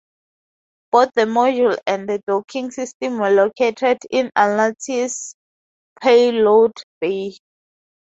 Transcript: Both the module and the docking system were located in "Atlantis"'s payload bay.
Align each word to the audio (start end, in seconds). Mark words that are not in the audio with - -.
Both 0.91 1.13
the 1.13 1.25
module 1.25 1.77
and 1.85 2.09
the 2.09 2.17
docking 2.25 2.71
system 2.71 3.19
were 3.19 3.29
located 3.29 3.99
in 4.09 4.31
"Atlantis"'s 4.35 5.35
payload 6.01 6.71
bay. 6.99 7.37